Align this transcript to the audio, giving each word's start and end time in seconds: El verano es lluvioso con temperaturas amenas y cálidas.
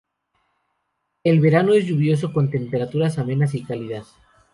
El 1.23 1.39
verano 1.41 1.73
es 1.73 1.85
lluvioso 1.85 2.33
con 2.33 2.49
temperaturas 2.49 3.19
amenas 3.19 3.53
y 3.53 3.63
cálidas. 3.63 4.15